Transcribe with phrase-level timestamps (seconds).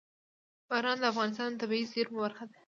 [0.69, 2.57] باران د افغانستان د طبیعي زیرمو برخه ده.